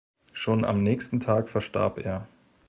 Schon 0.33 0.65
am 0.65 0.81
nächsten 0.81 1.19
Tag 1.19 1.47
verstarb 1.47 1.99
er. 1.99 2.27